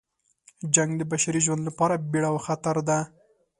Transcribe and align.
جنګ 0.75 0.91
د 0.97 1.01
بشري 1.11 1.39
ژوند 1.45 1.61
لپاره 1.67 2.01
بیړه 2.11 2.29
او 2.31 2.37
خطر 2.47 2.75
ده. 2.87 2.99